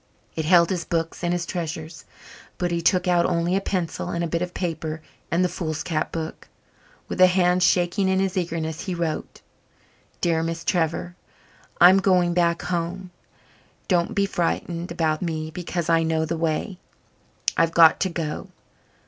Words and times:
It 0.35 0.45
held 0.45 0.71
his 0.71 0.83
books 0.83 1.23
and 1.23 1.31
his 1.31 1.45
treasures, 1.45 2.05
but 2.57 2.71
he 2.71 2.81
took 2.81 3.07
out 3.07 3.27
only 3.27 3.55
a 3.55 3.61
pencil, 3.61 4.09
a 4.11 4.25
bit 4.25 4.41
of 4.41 4.55
paper 4.55 4.99
and 5.29 5.45
the 5.45 5.47
foolscap 5.47 6.11
book. 6.11 6.47
With 7.07 7.21
a 7.21 7.27
hand 7.27 7.61
shaking 7.61 8.09
in 8.09 8.19
his 8.19 8.35
eagerness, 8.35 8.85
he 8.85 8.95
wrote: 8.95 9.41
dear 10.19 10.41
miss 10.41 10.63
Trever 10.63 11.13
_Im 11.79 12.01
going 12.01 12.33
back 12.33 12.63
home, 12.63 13.11
dont 13.87 14.15
be 14.15 14.25
fritened 14.25 14.89
about 14.91 15.21
me 15.21 15.51
because 15.51 15.87
I 15.87 16.01
know 16.01 16.25
the 16.25 16.35
way. 16.35 16.79
Ive 17.55 17.71
got 17.71 17.99
to 17.99 18.09
go. 18.09 18.47